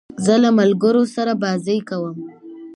زه 0.25 0.33
له 0.43 0.49
ملګرو 0.59 1.03
سره 1.15 1.31
بازۍ 1.43 1.79
کوم. 1.89 2.17